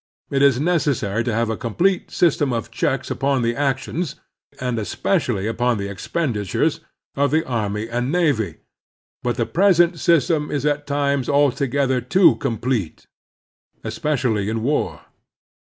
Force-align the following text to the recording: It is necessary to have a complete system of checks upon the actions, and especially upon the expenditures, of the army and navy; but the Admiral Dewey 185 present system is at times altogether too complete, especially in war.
It 0.31 0.41
is 0.41 0.59
necessary 0.59 1.23
to 1.25 1.31
have 1.31 1.51
a 1.51 1.55
complete 1.55 2.09
system 2.09 2.51
of 2.51 2.71
checks 2.71 3.11
upon 3.11 3.43
the 3.43 3.55
actions, 3.55 4.15
and 4.59 4.79
especially 4.79 5.45
upon 5.45 5.77
the 5.77 5.87
expenditures, 5.89 6.79
of 7.15 7.29
the 7.29 7.45
army 7.45 7.87
and 7.87 8.11
navy; 8.11 8.61
but 9.21 9.35
the 9.37 9.43
Admiral 9.43 9.53
Dewey 9.53 9.53
185 9.53 9.53
present 9.93 9.99
system 9.99 10.49
is 10.49 10.65
at 10.65 10.87
times 10.87 11.29
altogether 11.29 12.01
too 12.01 12.35
complete, 12.37 13.05
especially 13.83 14.49
in 14.49 14.63
war. 14.63 15.05